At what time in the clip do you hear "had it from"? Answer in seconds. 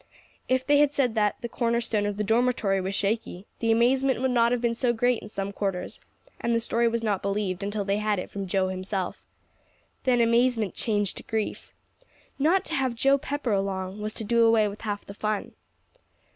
7.97-8.47